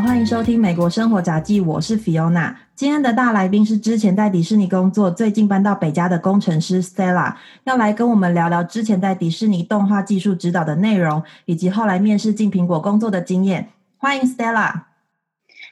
[0.00, 2.54] 好，欢迎收听《美国生活杂记》，我是 Fiona。
[2.74, 13.68] 今天的大来宾是之前在迪士尼工作，最近搬到北加的工程师 Stella，要来跟我们聊聊之前在迪士尼动画技术指导的内容，以及后来面试进苹果工作的经验。
[13.98, 14.84] 欢迎 Stella。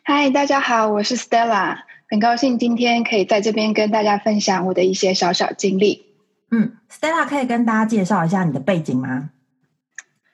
[0.05, 1.79] 嗨，大家好，我是 Stella，
[2.11, 6.05] 很高兴今天可以在这边跟大家分享我的一些小小经历。
[6.51, 9.31] 嗯，Stella 可以跟大家介绍一下你的背景吗？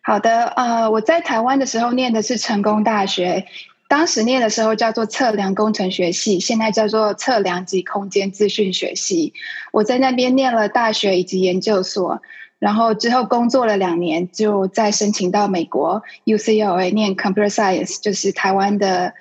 [0.03, 3.47] 好的，呃，我在台湾的时候念的是成功大学，
[3.87, 9.35] 当时念的时候叫做测量工程学系，现在叫做测量及空间资讯学系。
[9.73, 12.21] 我在那边念了大学以及研究所，
[12.59, 19.13] 然后之后工作了两年，就再申请到美国 UCLA 念 Computer Science，就是台湾的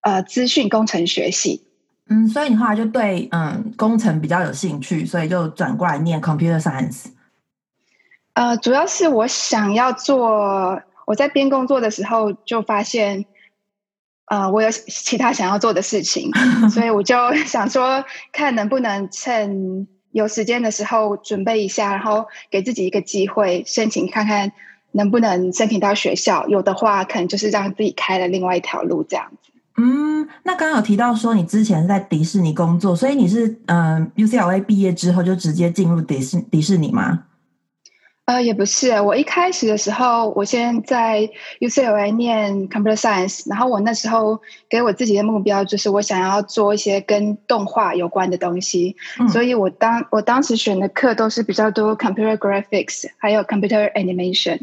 [0.00, 1.62] 呃资讯工程学系。
[2.08, 7.04] 嗯，所以你后来就对嗯工程比较有兴趣，所以就转过来念 Computer Science。
[8.32, 13.24] 呃，主要是我想要做，我在边工作的时候就发现，
[14.26, 16.30] 呃，我有其他想要做的事情，
[16.72, 24.52] 所以我就 想说，看能不能趁有时间的时候准备一下，然后给自己一个机会申请看看
[24.92, 29.50] 能不能申请到学校，有的话可能就是让自己开了另外一条路这样子。
[29.76, 37.24] 嗯，那刚刚有提到说你之前在迪士尼工作，所以你是嗯 UCLA 毕业之后就直接进入迪士迪士尼吗？
[38.26, 41.28] 呃，也不是，我一开始的时候，我先在
[41.60, 48.96] UCLA 念 Computer Science，然后我那时候给我自己的目标就是我想要做一些跟动画有关的东西，
[49.30, 54.60] 所以我当我当时选的课都是比较多 Computer Graphics，还有 Computer Animation。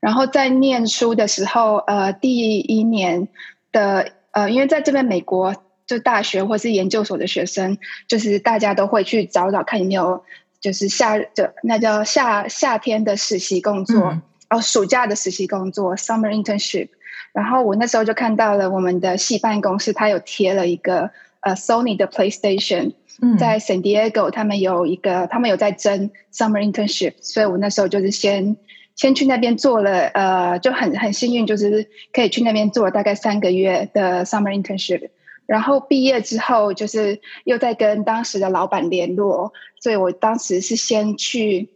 [0.00, 3.26] 然后在念书的时候，呃，第一年
[3.72, 10.22] 的呃，因为在这边美国就大学或是研究所的学生，就是大家都会去找找看有没有。
[10.64, 16.88] 就是夏就那叫夏夏天的实习工作哦，暑假的实习工作 （summer internship）。
[17.34, 21.10] 然后我那时候就看到了我们的系办公室，它有贴了一个
[21.40, 22.94] 呃 Sony 的 PlayStation，
[23.38, 28.56] 在 San Diego，他们有一个，他们有在争 summer internship，所以我那时候就是先
[28.96, 35.10] 先去那边做了，呃，就很很幸运，就是可以去那边做了大概三个月的 summer internship。
[35.46, 41.68] 然后毕业之后，就是又在跟当时的老板联络，所以我当时是先去，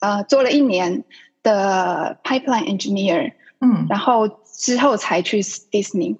[0.00, 1.04] 呃，做了一年
[1.42, 6.18] 的 pipeline engineer，嗯，然后之后才去 Disney。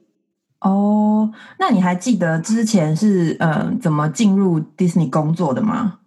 [0.60, 5.98] 哦，那你还记得之前是呃怎么进入 Disney 工作的吗？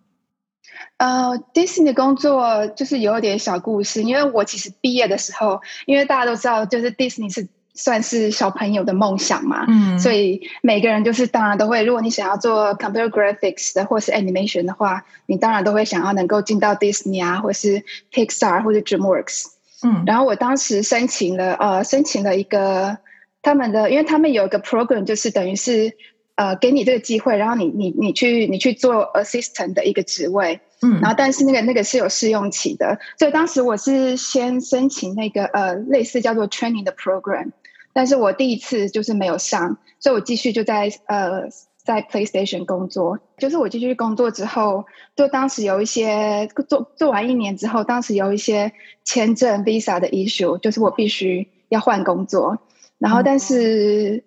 [0.97, 7.47] 呃，Disney 工作就是有点小故事，因为我其实毕业的时候，因为大家都知道，就是 Disney 是。
[7.77, 19.45] 算是小朋友的梦想嘛，嗯，所以每个人就是当然都会，如果你想要做 computer graphics 的或是 animation 的话，你当然都会想要能够进到 Disney 啊，或是 Pixar 或者 DreamWorks，
[19.83, 22.97] 嗯，然后我当时申请了，呃，申请了一个
[23.43, 25.93] 他们的，因为他们有一个 program，就是等于是
[26.33, 37.51] 呃给你这个机会，然后你你你去你去做 assistant 的一个职位，嗯，然后但是那个那个是有试用期的，所以当时我是先申请那个呃类似叫做 training 的 program。
[37.97, 41.49] 但是我第一次就是没有上，所以我继续就在呃
[41.83, 43.17] 在 PlayStation 工作。
[43.39, 44.85] 就是我继续工作之后，
[45.15, 48.71] 就当时有一些做做完一年之后，当时有一些
[49.03, 52.59] 签证 Visa 的 issue，就是我必须要换工作。
[52.99, 54.23] 然后，但是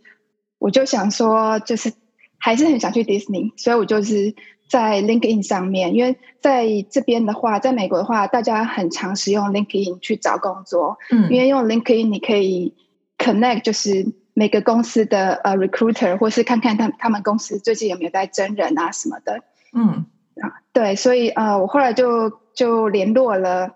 [0.59, 1.93] 我就想说，就是
[2.39, 4.35] 还是很想去 Disney，所以我就是
[4.69, 10.99] 在 LinkedIn 上面，因为在这边的话，在美国的话，大家很常使用 LinkedIn 去找工作。
[11.13, 12.75] 嗯，因为用 LinkedIn 你可以。
[13.21, 19.43] Connect 就是每个公司的呃 recruiter，或是看看他他们公司最近有没有在征人啊什么的。
[19.75, 20.07] 嗯
[20.41, 23.75] 啊，对，所以呃，我后来就就联络了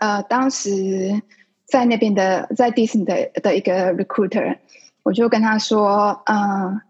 [0.00, 1.20] 呃，当时
[1.66, 4.56] 在那边的在 Disney 的的一个 recruiter，
[5.02, 6.80] 我就跟他说，嗯，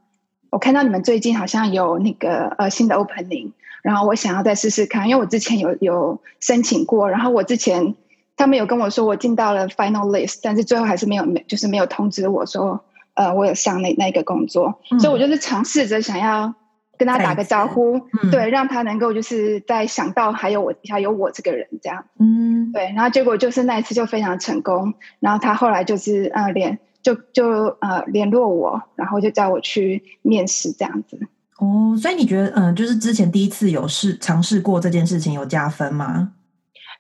[0.50, 3.50] 我看到你们最近好像有那个呃新的 opening，
[3.82, 7.96] 然后我想要再试试看，因为我之前有有申请过，然后我之前。
[8.42, 12.84] 他们有跟我说我进到了 final list，但是最后还是没有没就是没有通知我说，
[13.14, 16.52] 呃，我有上那那个工作，所以我就是尝试着想要
[16.98, 18.00] 跟他打个招呼，
[18.32, 27.46] 对，让他能够就是在想到还有我还有我这个人这样，嗯，对，然后结果就是那一次就非常成功，然后他后来就是呃联就就
[27.80, 31.16] 呃联络我，然后就叫我去面试这样子。
[31.58, 36.32] 哦，所以你觉得嗯，就是之前第一次有试尝试过这件事情有加分吗？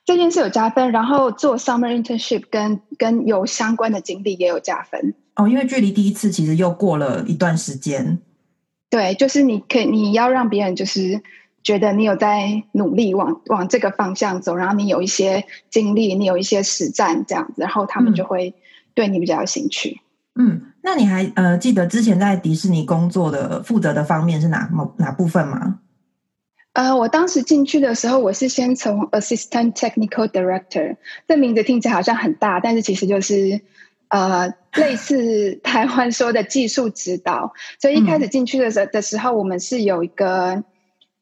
[0.04, 8.18] 这件事有加分，然后做 summer internship 跟跟有相关的经历也有加分哦，因为距离第一次其实又过了一段时间。
[8.90, 11.22] 对，就是你可你要让别人就是
[11.62, 18.54] 觉得你有在努力往往这个方向走，然后你有一些经历，你有一些实战这样子，然后他们就会
[18.94, 20.00] 对你比较有兴趣。
[20.34, 25.78] 嗯，那你还呃记得之前在迪士尼工作的负责的方面是哪某哪部分吗？
[26.74, 30.96] 呃，我当时进去的时候，我是先从 Assistant Technical Director，
[31.28, 33.60] 这名字听起来好像很大，但是其实就是
[34.08, 37.52] 呃类似台湾说的技术指导。
[37.78, 40.64] 所以一开始进去的时的时候，我们是有一个，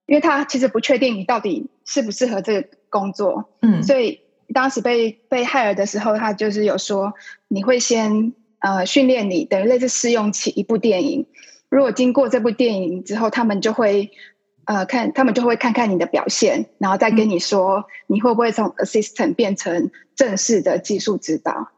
[0.07, 4.21] 因为他其实不确定你到底适不适合这个工作，嗯，所以
[4.55, 7.15] 当时被被 hire 的时候，他就是有说
[7.49, 11.27] 你会先呃训练你，等于类似试用期一部电影。
[11.69, 14.13] 如果经过这部电影之后，他们就会。
[14.71, 21.71] 呃，看他们就会看看你的表现，然后再跟你说你会不会从 assistant 变成正式的技术指导。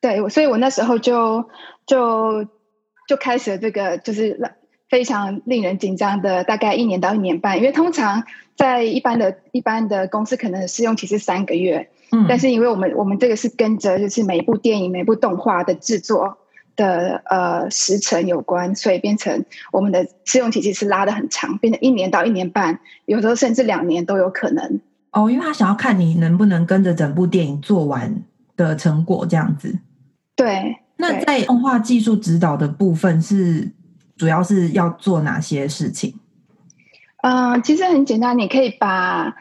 [0.00, 1.50] 对，所以我那时候就
[1.84, 2.46] 就
[3.06, 4.40] 就开始了这个就是
[4.88, 8.24] 非常令人紧张的大概一年到一年半，因为通常
[8.56, 16.38] 在一般的一般的公司可能试用期是三个月，嗯，但是因为我们我们这个是跟着就是每一部电影每部动画的制作。
[16.76, 24.80] 的呃时程有关，所以变成我们的试用期其实拉的很长，变成一年到一年半，有时候甚至两年都有可能。
[25.10, 28.22] 哦，因为他想要看你能不能跟着整部电影做完
[28.56, 29.78] 的成果这样子。
[30.34, 33.72] 对，那在动画技术指导的部分是
[34.18, 36.14] 主要是要做哪些事情？
[37.22, 39.34] 嗯，其实很简单，你可以把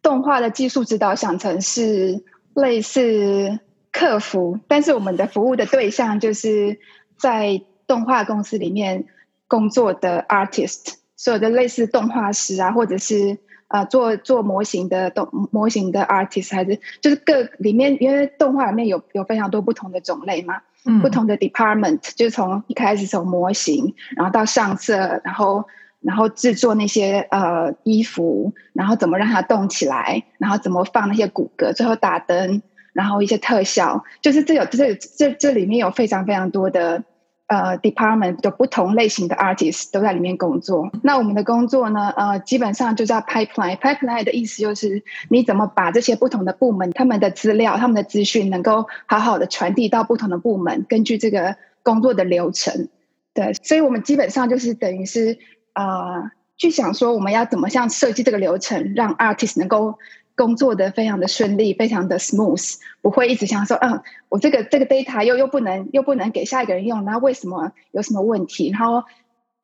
[0.00, 2.24] 动画的技术指导想成是
[2.54, 3.60] 类似。
[3.98, 6.78] 客服，但是我们的服务的对象就是
[7.16, 9.06] 在动画公司里面
[9.48, 13.38] 工作的 artist，所有的类似动画师啊，或者是
[13.68, 25.64] 呃做做模型的动模型的 artist，还是就是各里面，因为动画里面有有非常多不同的种类嘛，嗯，不同的 department，就从一开始从模型，然后到上色，然后
[26.00, 32.60] 然后制作那些呃衣服，然后怎么让它动起来，然后怎么放那些骨骼，最后打灯。
[32.96, 37.04] 然后一些特效，就是这有这这这里面有非常非常多的
[37.46, 40.90] 呃 department 的不同类型的 artist 都在里面工作。
[41.02, 43.76] 那我们的工作呢，呃，基本上就叫 pipeline。
[43.76, 52.88] pipeline 的意思就是你怎么把这些不同的部门他们的资料、他们的资讯能够好好的传递到不同的部门，根据这个工作的流程。
[53.34, 55.36] 对，所以我们基本上就是等于是
[55.74, 59.98] 呃，去想说我们要怎么样设计这个流程，让 artist 能够。
[60.36, 68.70] 工作的非常的顺利，非常的 smooth，不会一直想说，嗯，我这个这个 data 又又不能又不能给下一个人用，那为什么有什么问题？
[68.70, 69.02] 然后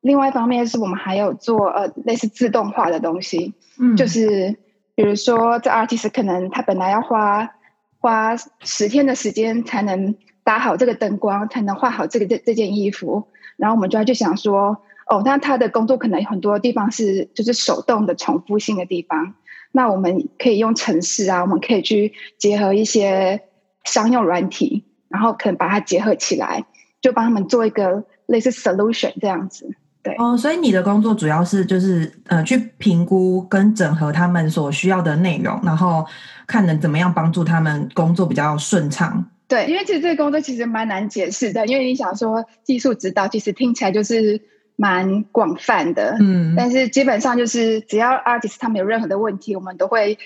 [0.01, 4.57] 另外一方面是我们还有做呃类似自动化的东西，嗯，就是
[4.95, 7.51] 比如说这 artist 可能他本来要花
[7.99, 13.27] 花十天的时间才能搭好这个灯光，才能画好这个这这件衣服，
[13.57, 19.35] 然后我们就要去想说，哦，那他的工作可能有很多地方是就是手动的重复性的地方。
[19.75, 23.41] 那我们可以用城市啊，我们可以去结合一些
[23.83, 26.63] 商用软体，然后可能把它结合起来，
[27.01, 29.67] 就帮他们做一个类似 solution 这样子。
[30.03, 36.05] 对哦，所以你的工作主要是就是呃去评估跟整合他们所需要的内容，然后
[36.45, 39.25] 看能怎么样帮助他们工作比较顺畅。
[39.47, 44.39] 对，因为其实这个工作其实蛮难解释的，因为你想说技术指导，其实听起来就是。
[44.75, 50.17] 蛮广泛的，嗯，但是基本上就是只要 artist 他们有任何的问题，我们都会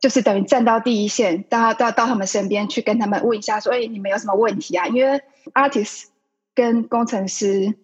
[0.00, 4.88] 就是等于站到第一线，到到到他们身边去跟他们问一下，说，哎，你们有什么问题啊？
[4.88, 5.20] 因为
[5.52, 6.06] artist
[6.56, 7.74] 跟工程师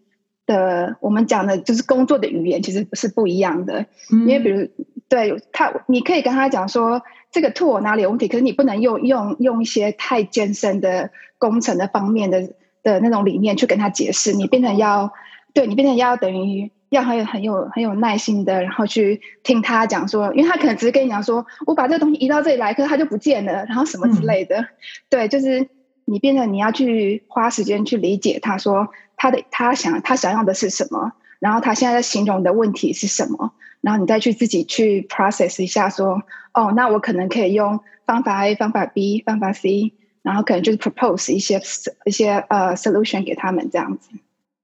[0.47, 4.69] 的我们讲的就是工作的语言其实是不一样的，因为比如
[5.09, 12.51] 对他，你可以跟他讲说这个 tool 哪里有问题，可是你不能用用用一些太艰深的工程的方面的
[12.83, 15.13] 的那种理念去跟他解释，你变成要。
[15.53, 24.67] 对你变成要等于要很有很有很有耐心的，然后去听他讲说，因为他可能只是跟你讲说，我把这个东西移到这里来，可是它就不见了，然后什么之类的。
[25.09, 25.69] 对，就是
[26.05, 39.93] 你变成你要去花时间去理解他说他的他想他想要的是什么，然后他现在在形容的问题是什么，然后你再去自己去 process 一下说，哦，那我可能可以用方法 A、方法 B、方法 C，
[40.23, 41.61] 然后可能就是 propose 一些
[42.05, 44.11] 一些呃 solution 给他们这样子。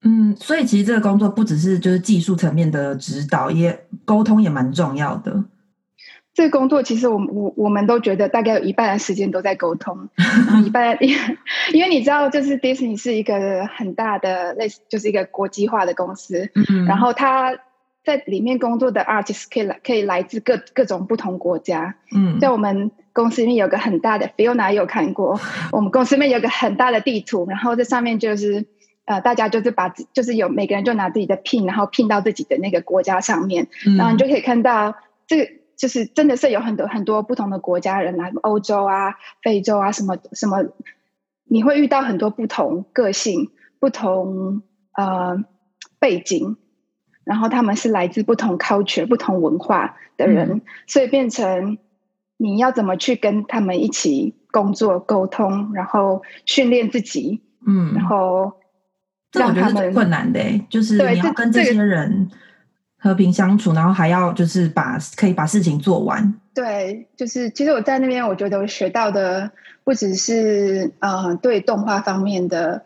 [0.08, 5.44] 嗯，所以其实这个工作不只是就是技术层面的指导，也沟通也蛮重要的。
[6.32, 10.08] 这个工作其实我我我们都觉得大概有一半的时间都在沟通，
[10.64, 10.96] 一半
[11.72, 17.56] 因为你知道，就是 Disney 是一个很大的类似就是一个国际化的公司，嗯然后他
[18.04, 21.96] 在里面工作的 artist 可以来可以来自各各种不同国家。
[22.14, 25.40] 嗯，在我们公司里面有个很大的，Fiona 有看过，
[25.72, 28.66] 我们公司里面有个很大的地图，然后这上面就是。
[29.06, 34.94] 呃，大家就是把就是有每个人就拿自己的 pin，然后 pin 到自己的那个国家上面，然后你就可以看到，
[35.26, 40.58] 这个就是真的是有很多很多不同的国家人来，欧洲啊、非洲啊，什么什么
[41.44, 45.44] 你会遇到很多不同个性、不同呃
[46.00, 46.56] 背景，
[47.24, 51.78] 然后他们是来自不同 culture、不同文化的人，所以变成
[52.36, 58.54] 你要怎么去跟他们一起工作、沟通，然后训练自己，嗯，然后
[59.38, 62.30] 让他们困难的，就是你要跟这些人
[62.98, 66.34] 和平相处，然后还要就是把可以把事情做完。
[66.54, 69.50] 对，就是其实我在那边，我觉得我学到的
[69.84, 72.82] 不只是呃对动画方面的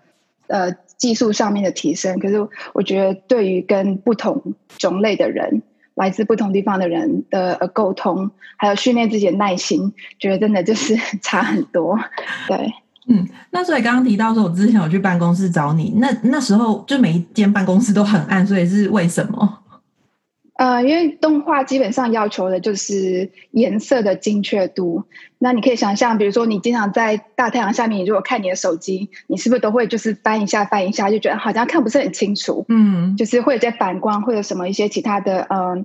[0.49, 5.63] 呃技术上面的提升，可是我觉得对于跟不同种类的人、
[5.95, 11.99] 来自不同地方的人的呃沟通，还有训练自己的耐心，觉得真的就是 差很多。
[12.49, 12.73] 对，
[13.09, 19.59] 嗯，那所以刚刚提到说，我之前有去办公室找你，那那时候就每一间办公室都很暗，所以是为什么？
[20.57, 25.03] 呃，因为动画基本上要求的就是颜色的精确度。
[25.39, 32.67] 那你可以想象，比如说你经常在大太阳下面，你如果看你的手机，你是不是都会就是翻一下翻一下，就觉得好像看不是很清楚？
[32.69, 35.59] 嗯，就是会有些反光，会有什么一些其他的嗯。
[35.59, 35.85] 呃，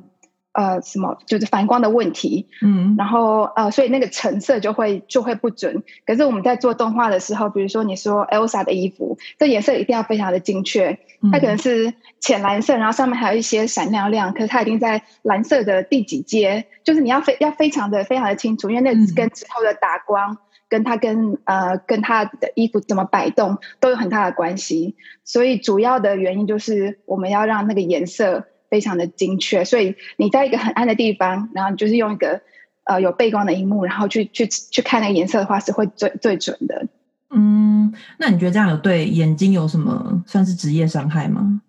[0.82, 5.84] 什么就是反光的问题，嗯，然后呃，所以那个成色就会就会不准。
[6.06, 10.98] 可是我们在做动画的时候，比如说你说 Elsa 的衣服，这颜色一定要非常的精确，
[11.30, 20.38] 它可能是浅蓝色，然后上面还有一些闪亮亮，可是它已经在蓝色的第几阶，就是你要非要非常的非常的清楚，因为那跟之后的打光，
[20.70, 24.96] 跟它跟呃跟它的衣服怎么摆动都有很大的关系。
[25.26, 28.46] 所以主要的原因就是我们要让那个颜色。
[28.70, 32.42] 非常的精确，所以你在一个很暗的地方，然后你就是用一个
[32.84, 36.88] 呃有背光的荧幕，然后去去去看那个颜色的话，是会最最准的。
[37.30, 41.62] 嗯，那你觉得这样有对眼睛有什么算是职业伤害吗？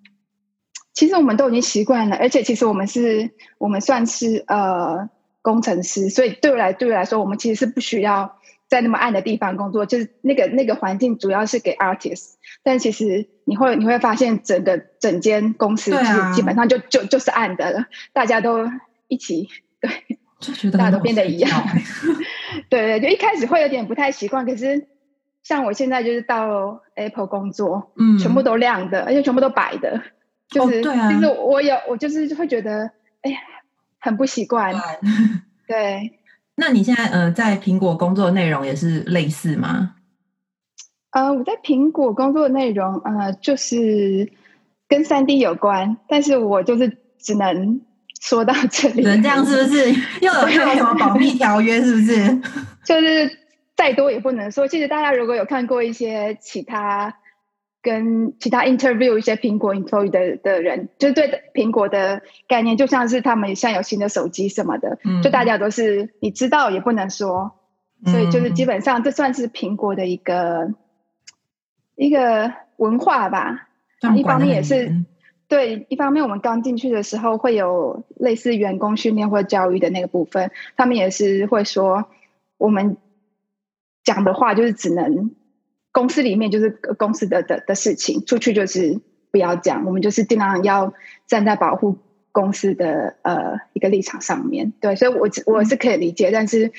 [0.92, 5.08] 其实我们都已经习惯了，而且其实我们是我们算是呃
[5.42, 8.35] 工程师，所以对我来对我来说，我们其实是不需要。
[8.68, 18.68] 在那么暗的地方工作，就是那个那个环境主要是给 artist，但其实你会你会发现整个整间公司是基本上就就就是暗的了，大家都
[19.06, 19.48] 一起
[19.80, 19.90] 对，
[20.40, 21.50] 就觉得大家都变得一样，
[22.68, 24.88] 对对，就一开始会有点不太习惯，可是
[25.44, 30.02] 像我现在就是到 Apple 工作，嗯，全部都亮的，而且全部都白的，
[30.48, 32.90] 就是就是我有我就是会觉得
[33.22, 33.38] 哎呀
[34.00, 34.74] 很不习惯，
[35.68, 36.18] 对。
[36.56, 39.94] 那你现在呃，在苹果工作的内容也是类似吗？
[41.10, 44.32] 呃，我在苹果工作的内容呃，就是
[44.88, 47.80] 跟三 D 有关，但是我就是只能
[48.20, 49.02] 说到这里。
[49.02, 49.90] 能这样是不是？
[50.20, 51.80] 又有又有什么保密条约？
[51.82, 52.40] 是不是？
[52.84, 53.38] 就是
[53.76, 54.66] 再多也不能说。
[54.66, 57.14] 其实大家如果有看过一些其他。
[57.86, 67.52] 跟其他 interview 一些苹果 employee 的的人，就是对苹果的概念，就像是他们现在有新的手机什么的，就大家都是你知道也不能说，
[68.06, 70.74] 所以就是基本上这算是苹果的一个
[71.94, 73.68] 一个文化吧。
[74.16, 75.04] 一方面也是
[75.46, 82.06] 对，一方面我们刚进去的时候会有类似员工训练或教育的那个部分，他们也是会说
[82.58, 82.96] 我们
[84.02, 85.30] 讲的话就是只能。
[85.96, 89.00] 公司里面就是公司的的的事情，出去就是
[89.30, 89.86] 不要讲。
[89.86, 90.92] 我们就是尽量要
[91.26, 91.96] 站在保护
[92.32, 94.74] 公司的呃一个立场上面。
[94.78, 96.70] 对，所以我我是可以理解，但是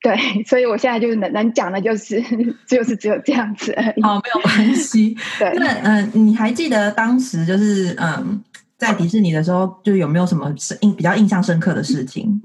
[0.00, 2.24] 对，所以我现在就是能能讲的就是
[2.66, 3.74] 就是只有这样子。
[3.76, 4.00] 而已。
[4.00, 5.14] 哦，没有关系。
[5.38, 8.42] 对，那嗯，你还记得当时就是嗯
[8.78, 12.40] 在迪士尼的时候，就有没有什么印比较印象深刻的事情？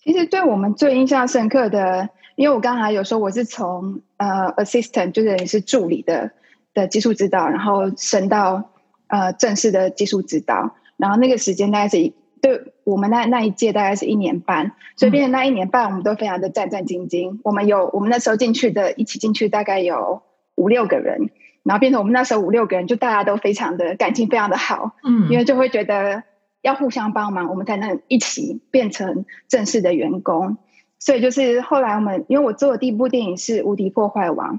[0.00, 2.08] 其实对我们最印象深刻的。
[2.36, 6.32] 因为我刚才有说我是从呃 assistant 就是是助理的
[6.72, 8.70] 的技术指导，然后升到
[9.06, 17.38] 呃正式的技术指导，然后那个时间大概是一对我们那那一届大概是一年半，所以变成那一年半我们都非常的战战兢兢。
[17.44, 20.22] 我们有我们那时候进去的一起进去大概有
[20.56, 21.30] 五六个人，
[21.62, 26.22] 然后变成我们那时候五六个人就大家都非常的感情非常的好，嗯，因为就会觉得
[26.62, 30.58] 要互相帮忙，我们才能一起变成正式的员工。
[31.04, 34.58] 所以就是后来我们，因为我做的第一部电影是《无敌破坏王》，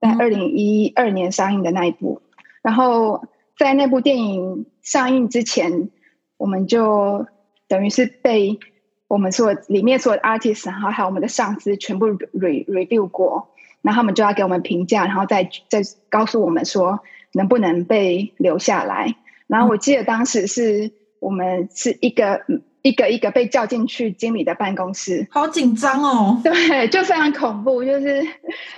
[0.00, 2.22] 在二零一二年上映的那一部。
[2.62, 3.26] 然后
[3.58, 5.90] 在那部电影上映之前，
[6.38, 7.26] 我们就
[7.68, 8.58] 等于是被
[9.06, 13.50] 我们所里面所有的 artist，然后还有我们的上司全部 re review 过，
[13.82, 17.00] 然后他们就要给我们评价，然后再再告诉我们说
[17.32, 19.14] 能不能被留下来。
[19.46, 22.40] 然后我记得当时是我们是一个。
[22.82, 26.40] 一个一个被叫进去经理的办公室，好紧张哦。
[26.44, 28.26] 对，就非常恐怖，就是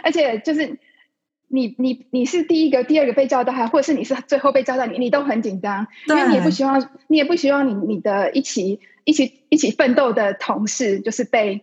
[0.03, 0.79] 而且就是
[1.49, 11.63] 你你你是第一个、第二个被叫到，还或者是你是最后被叫到，你你都很紧张，因为你也不希望你也不希望你你的一起一起一起奋斗的同事就是被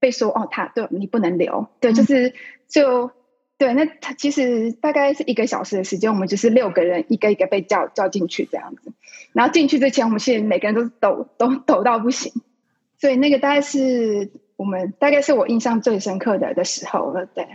[0.00, 2.32] 被说哦，他对你不能留，对，就是
[2.68, 3.10] 就
[3.56, 8.92] 对，那他其实大概是一个小时的时间，我们就是六个人一个一个被叫叫进去这样子。
[9.32, 12.32] 然后进去之前，我们是每个人都抖抖抖到不行，
[12.98, 17.26] 所以那个大概是我们大概是我印象最深刻的的时候了。
[17.26, 17.46] 对，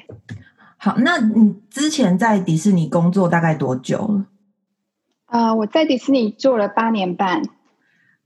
[0.78, 4.26] 好，那你之前在迪士尼工作大概多久了？
[5.26, 7.44] 啊，我在迪士尼做了八年半。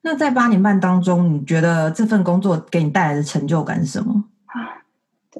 [0.02, 4.26] 那在八年半当中，你觉得这份工作给你带来的成就感是什么？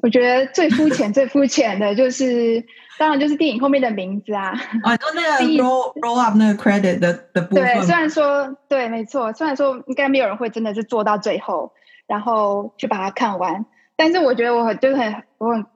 [0.02, 2.64] 我觉得最肤浅、 最肤浅的就是，
[2.98, 4.52] 当然就是电影后面的名字啊。
[4.82, 7.64] 啊，就那个 roll roll up 那个 credit 的的部分。
[7.64, 11.72] 对，虽然说对，没错，虽然说应该没有人会真的是做到最后，
[12.06, 15.66] 然后去把它看完，但是我觉得我很就是很我很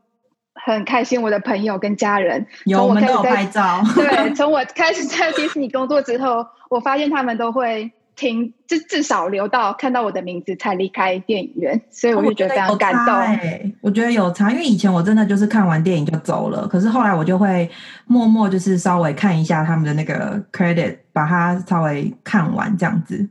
[0.54, 3.82] 很开心，我的朋友跟家人，有我们都有拍照。
[3.94, 7.92] 对，从我开始在迪士尼工作之后，我发现他们都会。
[8.18, 13.14] 听，至至少留到看到我的名字才离开电影院，所以我就觉得非常感动。
[13.80, 17.70] 我觉得有差，因为以前我真的就是看完电影就走了，可是后来我就会
[18.06, 23.28] 默默就是稍微看一下他们的那个 credit，把它稍微看完这样子。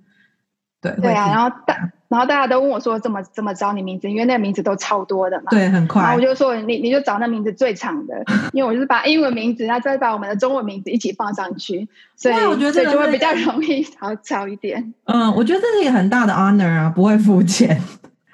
[0.81, 1.91] 对对啊，然后大。
[2.09, 4.09] 然后大家都问我说：“怎么怎么找你名字？
[4.09, 6.01] 因为那个名字都超多的嘛。”对，很快。
[6.01, 8.23] 然后我就说：“你你就找那名字最长的，
[8.53, 17.79] 因为我就是把英文名字，然后再把我们的中文名字一起放上去，所以我觉得这就会比较容易好找一点。”嗯，我觉得这是一个很大的 honor 啊，不会付钱。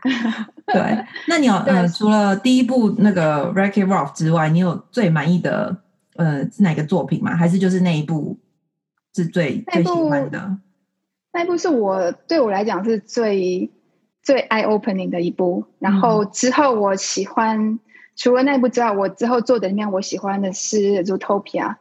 [0.67, 5.77] 对，那你有呃，除了第一部那个 Wreck-It Ralph 之外，你有最满意的
[6.15, 7.35] 呃是哪个作品吗？
[7.35, 8.37] 还是就是那一部
[9.15, 10.57] 是最最喜欢的？
[11.33, 13.71] 那一部是我对我来讲是最
[14.21, 17.79] 最 eye opening 的一部，然后之后我喜欢
[18.15, 21.75] 除了那部之外，我之后做的里面我喜欢的是《Zootopia》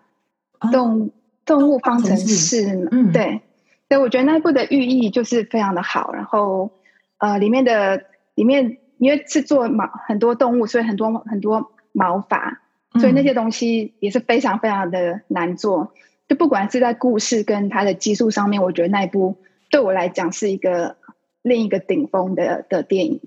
[0.73, 1.11] 动
[1.45, 3.43] 动物方程式，嗯，对，
[3.89, 6.73] 所以我觉得那一部的寓意就是非常的好，然后
[7.19, 12.62] 呃里面的里面因为是做毛很多动物，所以很多很多毛发，
[12.99, 15.93] 所以那些东西也是非常非常的难做。
[16.33, 19.37] 就不管是在故事跟它的技术上面，我觉得那一部
[19.71, 20.97] 对我来讲是一个
[21.42, 23.21] 另一个顶峰的的电影。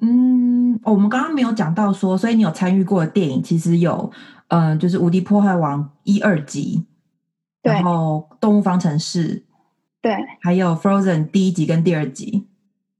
[0.00, 4.10] 嗯，我们刚刚没有讲到说，所以你有参与过的电影其实有，
[4.48, 6.84] 嗯，就是《无敌破坏王》一二集，
[7.62, 9.36] 然后《动物方程式》，
[10.02, 12.48] 对，还有《Frozen》第一集跟第二集，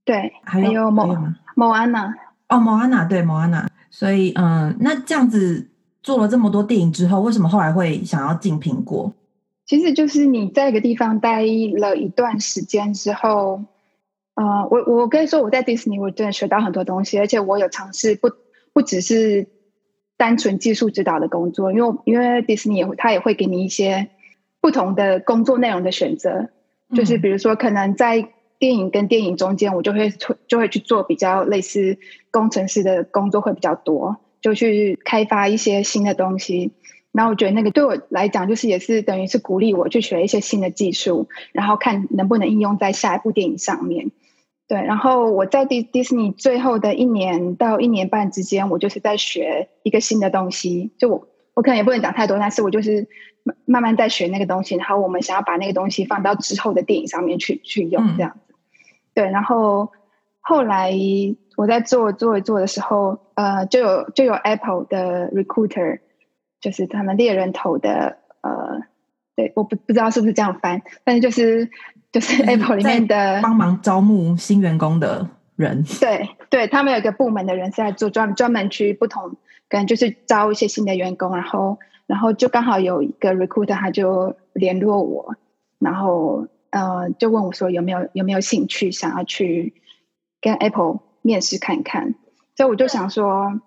[0.04, 1.16] 对，还有某
[1.56, 2.14] 某安娜，
[2.48, 3.68] 哦，某安娜，对，某安娜。
[3.90, 5.68] 所以，嗯，那这样子
[6.00, 9.12] 做了这么多电影之后，为什么后来会想要进苹果？
[9.68, 13.64] 其实就是你在一个地方待了一段时间之后，
[14.34, 18.30] 呃，我我跟你说，我在迪士尼我真的学到很多东西，而且我有尝试不
[18.72, 19.46] 不只是
[20.16, 24.08] 单纯技术指导的工作，因为因为迪士尼也会他也会给你一些
[24.62, 26.48] 不同的工作内容的选择，
[26.94, 28.26] 就是比如说可能在
[28.58, 30.10] 电影跟电影中间，我就会
[30.46, 31.98] 就会去做比较类似
[32.30, 36.72] 工程师的工作会比较多，就去开发一些新的东西。
[37.10, 44.12] 然后我觉得那个对我来讲，就是也是等于是鼓励我去学一些新的技术，然后看能不能应用在下一部电影上面。
[44.68, 50.92] 对，然后我在迪迪士尼最后的一年到一年半之间，我就是在学一个新的东西。
[50.98, 53.08] 就我我可能也不能讲太多，但是我就是
[53.64, 54.76] 慢慢在学那个东西。
[54.76, 58.54] 然后我们想要把那个东西放到之后的电影上面去去用，这样子。
[59.14, 59.90] 对，然后
[60.40, 60.92] 后来
[61.56, 66.00] 我在做做一做的时候，呃，就有就有 Apple 的 Recruiter。
[66.60, 68.82] 就是他们猎人头的，呃，
[69.36, 71.70] 对，我不不知道是不是这样翻，但是就是
[72.10, 79.36] 就是 Apple 里面的帮忙招募新员工的人，对对，他们有一个部门的人是在做专专门去不同，
[79.68, 85.36] 可能就是招一些新的员工，然后然后就刚好有一个 recruiter 他就联络我，
[85.78, 89.74] 然后呃就问我说有没有有没有兴趣想要去
[90.40, 92.14] 跟 Apple 面试看看，
[92.56, 93.60] 所以我就想说。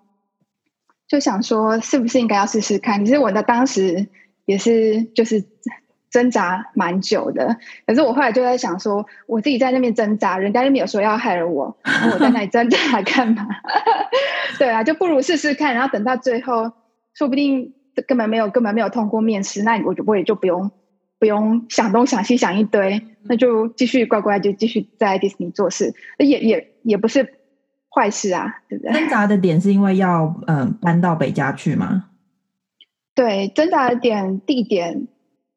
[1.12, 3.04] 就想说是不是应该要试试看？
[3.04, 4.08] 其实我的当时
[4.46, 5.44] 也是就是
[6.10, 13.46] 挣扎蛮久的，可是我后来就在想说，我自己在那边挣扎，人家又没有说要害了我，我在那里挣扎 干嘛？
[14.58, 16.72] 对啊，就不如试试看，然后等到最后，
[17.12, 17.74] 说不定
[18.08, 20.70] 根本没有根本没有通过面试，那我就我也就不用
[21.18, 27.34] 不用想东想西想一堆，那就继续乖乖就继续在迪士尼做事，也也也不是。
[27.94, 28.92] 坏事啊，对不对？
[28.92, 32.04] 挣扎的点是因为要嗯搬到北家去吗？
[33.14, 35.06] 对，挣扎的点地点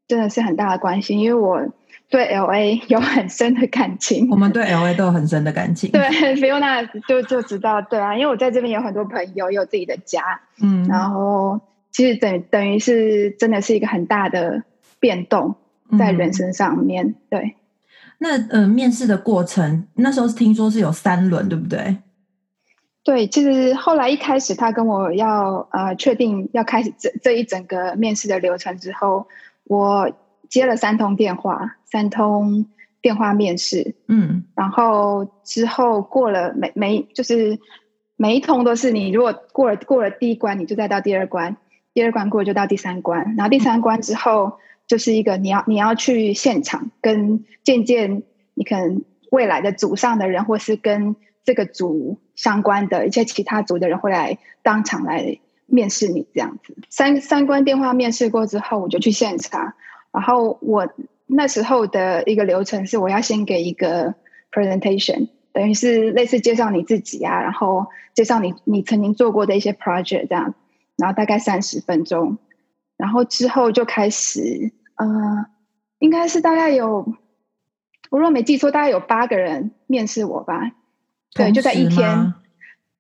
[0.08, 1.66] 真的是很大的关系，因为我
[2.10, 4.30] 对 L A 有很深的感情。
[4.30, 5.90] 我们对 L A 都有很深的感情。
[5.92, 6.02] 对
[6.36, 14.64] ，Fiona 就就知道，对啊，因为我在这边有很多朋友，有自己的家，嗯，然后其实等等于是真的是一个很大的
[15.00, 15.56] 变动
[15.98, 17.16] 在人生上面。
[17.30, 17.56] 对，
[18.20, 21.98] 那呃，面试的过程那时候是听说是有三轮，对不对？
[23.06, 29.28] 对，其实后来一开始他跟我要呃确定要开始这这一整个面试的流程之后，
[29.66, 30.12] 我
[30.50, 32.66] 接了三通电话，三通
[33.04, 37.60] 电话面试，嗯，然后之后过了每每就是
[38.16, 41.58] 每一通都是你如果过了过了第一关，你就再到第二关，
[41.94, 48.24] 第二关过就到第三关，然后第三关之后就是一个你要你要去现场跟见见
[48.56, 51.16] 你可能未来的组上的人，或是跟。
[51.46, 59.74] 这个组相关的一些其他组的人会来当场来面试你，这样子三三关电话面试过之后，我就去现场。
[60.12, 60.88] 然后我
[61.26, 64.14] 那时候的一个流程是，我要先给一个
[64.52, 70.54] presentation，等于是类似介绍你自己啊，然后介绍你你曾经做过的一些 project 这样，
[70.98, 72.38] 然后大概三十分钟。
[72.98, 75.48] 然后之后就开始，呃，
[76.00, 77.14] 应该是大概有，
[78.10, 80.72] 我若没记错，大概有八个人面试我吧。
[81.36, 82.34] 对，就在一天，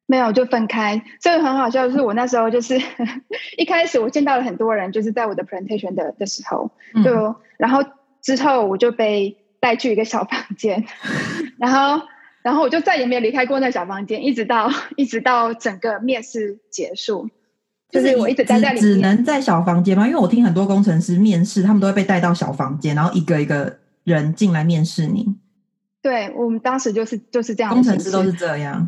[0.06, 1.02] 没有就分开。
[1.21, 2.78] 所以很好笑，就是我那时候就是
[3.58, 6.69] 一开始我见到了很多人，就是在我的 presentation 的的时候，
[7.02, 7.82] 就然后
[8.21, 10.86] 之后我就被带去一个小房间，
[11.58, 12.06] 然后
[12.41, 17.30] 然后我就再也没有离开过那小房间，一直到一直到整个面试结束，
[17.89, 18.82] 就是我一直待在里面。
[18.82, 20.06] 只能在小房间吗？
[20.06, 25.26] 因为我听很多工程师面试，他们都会被带到小房间，然后一个一个人进来面试你。
[26.06, 28.88] 对我们当时就是就是这样，工程师都是这样。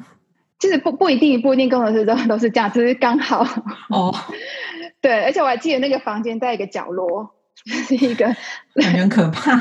[0.60, 3.43] 其实不不一定不一定工程师都都是这样，只是刚好
[3.89, 4.13] 哦。
[5.01, 7.32] 对，而且我还记得那个房间在一个角落，
[7.65, 8.27] 是一个
[8.75, 9.60] 感觉可怕。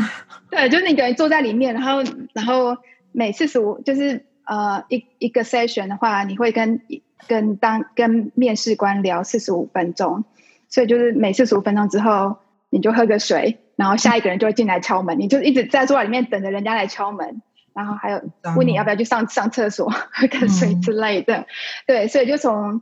[0.51, 2.03] 对，就是你等于坐在里面，然后
[2.35, 2.77] 然后
[3.13, 6.83] 每次十五就是呃一一个 session 的话，你会跟
[7.27, 10.25] 跟当跟面试官聊四十五分钟，
[10.69, 12.37] 所以就是每四十五分钟之后，
[12.69, 13.61] 你就喝个水。
[13.77, 17.43] 然后下一个人就会进来敲门，你就一直在坐在里面等着人家来敲门，
[17.77, 18.23] 然后还有
[18.57, 21.47] 问你要不要去上上厕所、 喝个水之类的。
[21.87, 22.81] 对，所以就从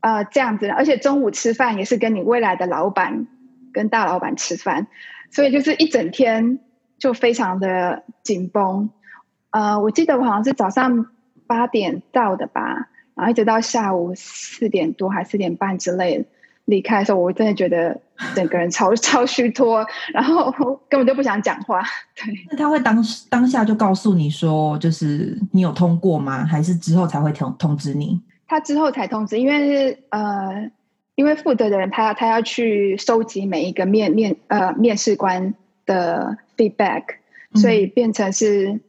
[0.00, 3.28] 呃这样子，而且中午吃饭也是跟你未来的老板
[3.72, 4.88] 跟大老板吃饭，
[5.30, 6.58] 所以就是一整天
[6.98, 8.90] 就非常的紧绷。
[9.50, 11.06] 呃，我记得我好像是早上
[11.46, 16.24] 八点到的吧，然后一直到下午四点多还四点半之类的。
[16.66, 18.00] 离开的时候，我真的觉得
[18.34, 20.50] 整个人超 超虚脱，然后
[20.88, 21.82] 根本就不想讲话。
[22.14, 26.44] 对，那他会当当下就告诉你说，就是你有通过吗？
[26.44, 28.20] 还是之后才会通通知你？
[28.46, 30.70] 他之后才通知，因为呃，
[31.14, 35.54] 因为负责的人他要他要去收集每一个面面呃面试官
[35.86, 37.02] 的 feedback，
[37.54, 38.80] 所以变成是。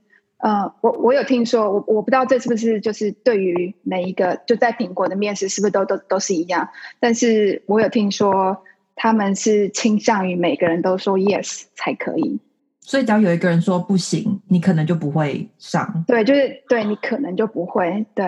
[0.43, 6.67] 呃，我我有听说，我我不知道这是不是就是对于每一个就在苹果的面试是不是都都都是一样？
[6.99, 8.62] 但是我有听说
[8.93, 12.41] 他们是倾向于每个人都说 yes 才可以，
[12.82, 16.03] 所以只要有一个人说不行，你可能就不会上。
[16.06, 18.25] 对，就是对你可能就不会对。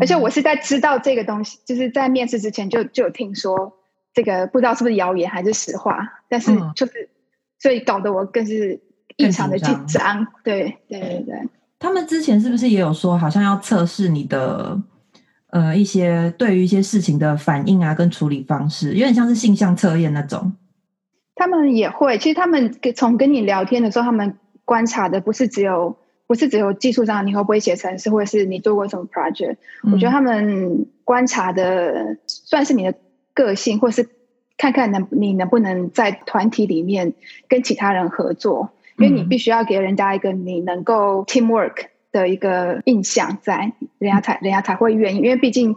[0.00, 3.80] 而且我是在知道这个东西，就是在面试之前就就有听说
[4.14, 7.08] 这个，不知道是不是谣言还是实话，但是就是
[7.58, 8.80] 所以搞得我更是。
[9.16, 11.48] 异常的紧张，对对对对。
[11.78, 14.80] 他们之前是不是也有说，好像要测试你的
[15.50, 20.52] 呃一些对于一些事情的反应啊，跟处理方式，有点像是性向测验那种。
[21.34, 25.96] 他们也会，其实他们从跟你聊天的时候，他们观察的不是只有
[26.28, 29.56] 不是只有技术上你会不会写程式，或者是你做过什么 project。
[29.92, 32.94] 我觉得他们观察的算是你的
[33.34, 34.08] 个性，或是
[34.56, 37.14] 看看能你能不能在团体里面
[37.48, 38.70] 跟其他人合作。
[39.02, 45.18] 因为你必须要给人家一个你能够 teamwork 的一个印象，在人家才人家才会愿意。
[45.18, 45.74] 因为毕竟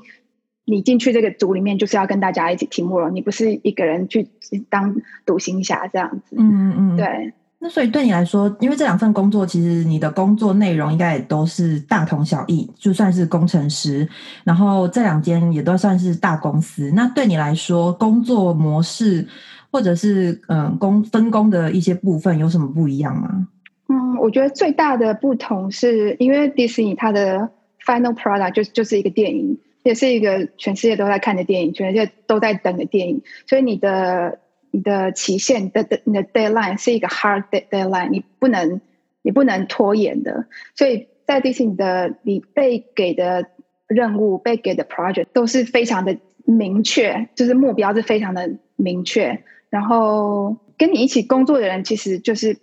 [0.63, 4.27] 你进去这个组里面就是要跟大家一起 teamwork，你不是一个人去
[4.69, 6.35] 当独行侠这样子。
[6.37, 7.33] 嗯嗯，对。
[7.57, 14.07] 那所以对你来说，因为这两份工作其实你的工作内容应该也都是大同小异，就算是工程师，
[14.43, 16.91] 然后这两间也都算是大公司。
[16.93, 19.27] 那对你来说，工作模式？
[19.75, 23.49] 或者是嗯，工分工的一些部分有什么不一样吗？
[23.89, 27.49] 嗯，我觉得最大的不同是因为迪士尼它的
[27.85, 34.39] final product 就就是一个电影，也是一个全世界都在看的电影，全世界都在等的电影，所以你的
[34.71, 38.79] 你的期限的的你的 deadline 是一个 hard deadline，你不能
[39.23, 40.45] 你不能拖延的。
[40.73, 43.47] 所以在迪士尼的你被给的
[43.87, 49.43] 任务、被给的 project 都是非常的明确，就是目标是非常的明确。
[49.69, 52.57] 然后跟你一起工作的人，其实就是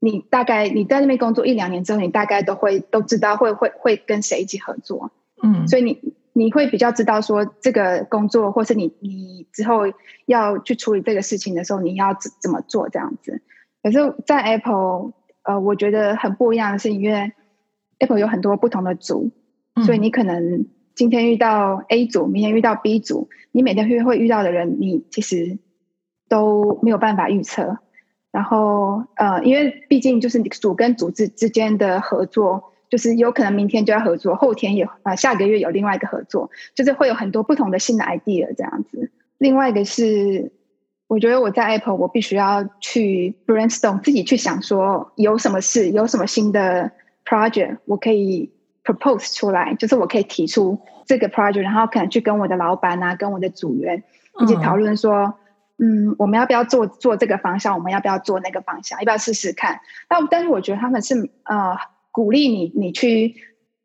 [0.00, 5.10] 你大概你在那边工作一两年之后，你大概都会都知道会会会跟谁一起合作，
[5.42, 9.82] 嗯，所以你你会比较知道说这个工作，或是你你之后
[10.26, 13.42] 要去处理这个事情的时候，你要怎怎么做这样子。
[13.82, 15.12] 可是，在 Apple，
[15.44, 17.32] 呃，我觉得很不一样的是，因为
[17.98, 19.30] Apple 有很多不同的组，
[19.84, 25.58] 所以你可能今天遇到 A 组，明天遇到 B 组，你每天会会遇到的人，你其实
[26.28, 27.78] 都没有办法预测。
[28.30, 39.10] 然后呃，因为毕竟就是组跟组织之间的合作，就是有可能明天就要合作，后天也呃下个月有另外一个合作，就是会有很多不同的新的 idea 这样子。
[39.38, 40.52] 另外一个是，
[41.06, 46.92] 我觉得我在 Apple，我必须要去 brainstorm，自己去想说有什么事，有什么新的
[47.24, 48.52] project，我可以
[48.84, 54.04] propose 出来，就是我可以提出这个 project，然后可能去跟我的老板啊，跟我的组员
[54.40, 55.34] 一起讨论说，嗯，
[55.78, 59.80] 嗯我们要不要做做这个方向，我们要不要做那个方向，要不要试试看？
[60.10, 61.76] 那但是我觉得他们是呃
[62.10, 63.34] 鼓励你，你去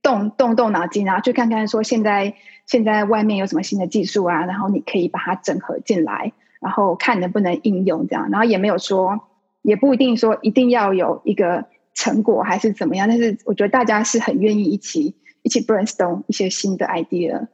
[0.01, 2.35] 动动动脑筋，然后去看看说现在。
[2.65, 4.45] 现在外面有什么新的技术啊？
[4.45, 8.29] 然后你可以把它整合进来，然后看能不能应用这样。
[8.31, 9.19] 然后也没有说，
[9.63, 13.09] 也不一定说一定要有一个成果还是怎么样。
[13.09, 17.47] 但是我觉得大家是很愿意一起一起 brainstorm 一些新的 idea。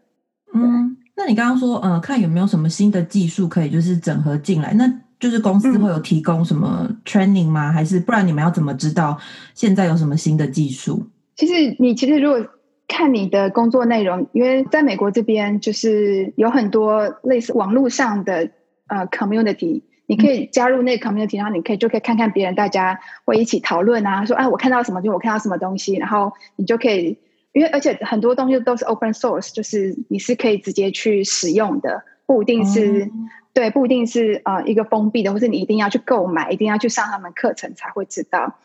[0.54, 4.74] 嗯，那你刚刚说，呃，看有没有什么新的技术可以就是整合进来？
[4.74, 7.72] 那就是公司会有提供什么 training 吗？
[7.72, 9.20] 还是不然你们要怎么知道
[9.54, 11.06] 现在有什么新的技术？
[11.36, 12.40] 其实你其实如果。
[12.92, 18.50] 看你的工作内容，因为在美国这边就是有很多类似网络上的
[18.88, 27.16] 呃 community，你可以加入那个 community，然后你可以就可以看看别人大家会一起讨论啊，说啊我看到什么就我看到什么东西，然后你就可以，
[27.54, 33.10] 因为而且很多东西都是 open source，就是你是可以直接去使用的，不一定是
[33.54, 38.60] 对，不一定是呃一个封闭的，或是你一定要去购买，一定要去上他们课程才会知道，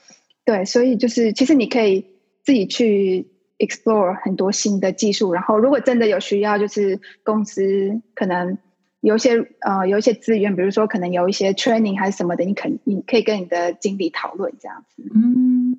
[0.44, 2.06] 对，所以就是其实你可以
[2.42, 3.30] 自己去。
[3.56, 8.58] explore 很多新的技术，然后如果真的有需要，就是公司可能
[9.00, 15.04] 有一些呃有一些资源，比如说可能有一些 training 还是什么的，你肯你可以跟你的经理讨论这样子。
[15.14, 15.78] 嗯，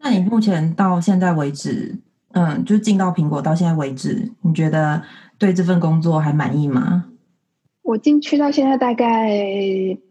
[0.00, 1.96] 那你目前到现在为止，
[2.34, 5.02] 嗯，就进到苹果到现在为止，你觉得
[5.38, 7.06] 对这份工作还满意吗？
[7.82, 9.38] 我进去到现在大概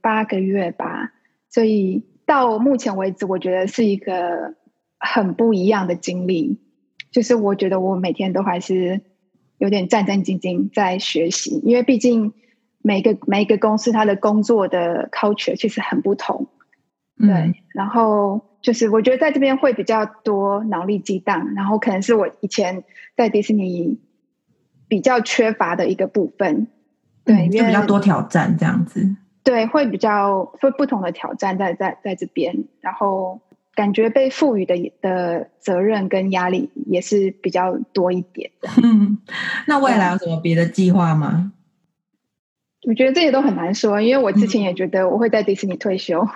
[0.02, 1.12] 八个月吧，
[1.50, 4.56] 所以到目前为止，我觉得是一个
[5.00, 6.60] 很不一样的经历。
[7.12, 9.02] 就是我觉得我每天都还是
[9.58, 12.34] 有点战战兢兢在学习，因为毕竟
[12.82, 16.48] 每个每一个公司它的工作的 culture 其实很不同，
[17.18, 17.54] 对。
[17.74, 22.84] 然后就是我觉得在这边会比较多脑力激荡，然后可能是我以前
[23.16, 24.00] 在迪士尼
[24.88, 26.66] 比较缺乏的一个部分，
[27.24, 33.40] 对，就比较多挑战这样子，对，会比较会不同的挑战在在在这边，然后。
[33.76, 38.70] 感觉被赋予的的责任跟压力也是比较多一点的。
[39.66, 41.52] 那未来有什么别的计划吗？
[42.88, 46.28] 我觉得这些都很难说，因为我之前也觉得我会在迪士尼退休。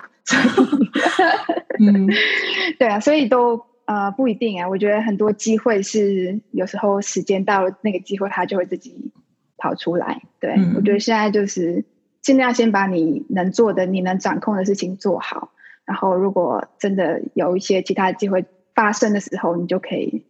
[1.78, 2.08] 嗯，
[2.78, 4.68] 对啊，所以都呃不一定啊。
[4.68, 9.12] 我觉得很多机会是有时候时间到了，那个机会它就会自己
[9.56, 10.22] 跑出来。
[10.40, 11.84] 对我觉得现在就是
[12.20, 15.52] 尽量先把你能做的、你能掌控的事情做好。
[15.84, 20.26] 然后，如果真的有一些其他的机会发生的时候，你就可以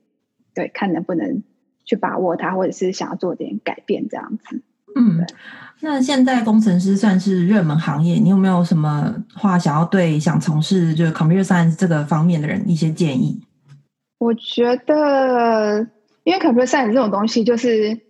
[0.55, 1.43] 对看能不能
[1.85, 4.63] 去把握它，或者是想要做点改变这样子。
[4.95, 5.27] 嗯，
[5.81, 13.41] 那现在工程师算是热门行业，你有没有什么话想要对想从事就是 computer science 这个方面的人一些建议？
[14.19, 15.87] 我觉得，
[16.25, 18.01] 因为 computer science 这种东西就是。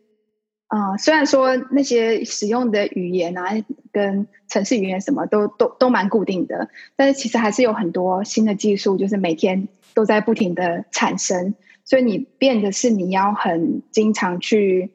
[0.71, 3.55] 啊，虽然说那些使用的语言啊，
[3.91, 11.55] 跟城市语言什么都都都蛮固定的，但是其实还是有很多新的技术，就是每天都在不停的产生，
[11.87, 14.93] 所以你变的是你要很经常去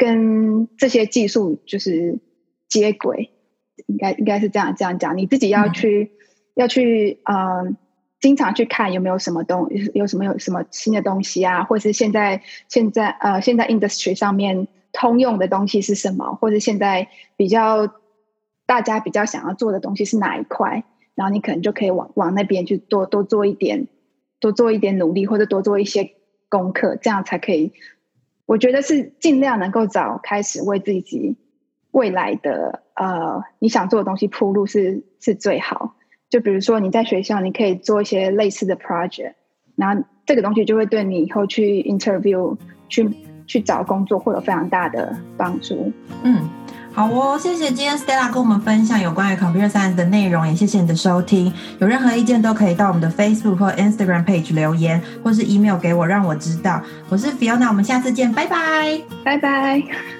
[0.00, 2.18] 跟这些技术就是
[2.66, 3.30] 接轨，
[3.86, 6.12] 应该应该是这样这样讲，你自己要去
[6.54, 7.76] 要去呃，
[8.18, 14.66] 经常去看有没有什么东有什么有什么新的东西啊，或是现在现在呃现在 industry 上面。
[14.92, 16.34] 通用的东西是什么？
[16.40, 17.94] 或者现在比较
[18.66, 20.82] 大家比较想要做的东西是哪一块？
[21.14, 23.86] 然后你可能就可以往往那边去多多做一点，
[24.40, 26.10] 多做一点努力，或者多做一些
[26.48, 27.72] 功课，这样才可以。
[28.50, 31.36] 我觉得是尽量能够早开始为自己
[31.92, 35.94] 未来的呃你想做的东西铺路是是最好。
[36.28, 39.34] 就比如说你在学校，你可以做一些类似的 project，
[39.76, 42.56] 然后这个东西就会对你以后去 interview
[42.88, 43.08] 去。
[43.50, 45.92] 去找工作会有非常大的帮助。
[46.22, 46.48] 嗯，
[46.92, 51.52] 好哦，谢谢今天 Stella 跟我们分享有关于 Computer Science 的内容，也谢谢你的收听。
[51.78, 56.82] 有任何意见都可以到我们的 Facebook 或 Instagram page 留言，或是 email 给我，让我知道。
[57.08, 60.19] 我是 Fiona，我们下次见，拜拜，拜拜。